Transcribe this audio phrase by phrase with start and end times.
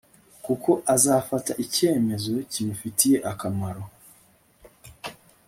[0.45, 3.83] kuko azafata icyemezo kimufitiye akamaro